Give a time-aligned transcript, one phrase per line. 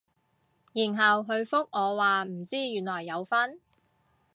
[0.73, 3.59] 然後佢覆我話唔知原來有分